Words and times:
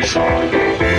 inside 0.00 0.89